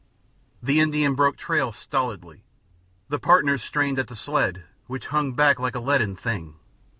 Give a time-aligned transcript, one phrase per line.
[0.63, 2.43] The Indian broke trail stolidly;
[3.09, 6.55] the partners strained at the sled, which hung back like a leaden thing.